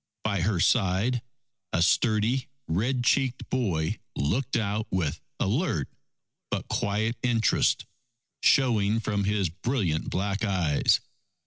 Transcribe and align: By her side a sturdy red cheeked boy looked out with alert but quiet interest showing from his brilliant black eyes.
By 0.23 0.41
her 0.41 0.59
side 0.59 1.21
a 1.71 1.83
sturdy 1.83 2.47
red 2.67 3.03
cheeked 3.03 3.47
boy 3.51 3.99
looked 4.15 4.57
out 4.57 4.87
with 4.89 5.21
alert 5.39 5.89
but 6.49 6.67
quiet 6.69 7.17
interest 7.21 7.85
showing 8.41 8.99
from 8.99 9.25
his 9.25 9.49
brilliant 9.49 10.09
black 10.09 10.43
eyes. 10.43 11.01